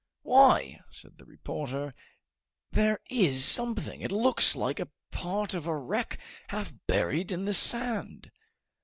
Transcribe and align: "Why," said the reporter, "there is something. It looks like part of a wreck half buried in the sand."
"Why," 0.23 0.81
said 0.89 1.19
the 1.19 1.25
reporter, 1.25 1.93
"there 2.71 2.99
is 3.11 3.45
something. 3.45 4.01
It 4.01 4.11
looks 4.11 4.55
like 4.55 4.81
part 5.11 5.53
of 5.53 5.67
a 5.67 5.77
wreck 5.77 6.19
half 6.47 6.73
buried 6.87 7.31
in 7.31 7.45
the 7.45 7.53
sand." 7.53 8.31